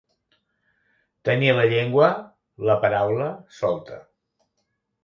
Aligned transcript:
Tenir 1.29 1.51
la 1.59 1.67
llengua, 1.75 2.09
la 2.71 2.79
paraula, 2.87 3.29
solta. 3.61 4.03